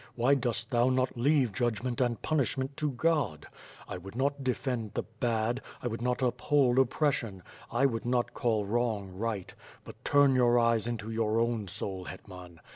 [0.15, 3.45] Why dost thou not leave judgment and punishment to God?
[3.87, 8.65] I would not defend th^ bad, I would not uphold oppression; I would not call
[8.65, 9.53] wrong right;
[9.85, 12.59] but turn your eyes into your own soul, Hetman!